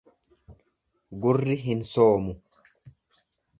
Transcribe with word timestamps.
Gurri 1.21 1.57
hin 1.67 1.81
soomu. 1.91 2.33